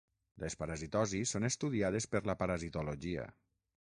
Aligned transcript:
Les 0.43 0.53
parasitosis 0.61 1.33
són 1.35 1.45
estudiades 1.51 2.09
per 2.15 2.21
la 2.31 2.37
parasitologia. 2.41 3.29